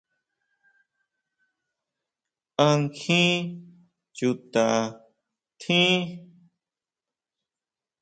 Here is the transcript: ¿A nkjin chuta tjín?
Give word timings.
¿A 2.65 2.67
nkjin 2.81 3.37
chuta 4.15 4.65
tjín? 5.59 6.01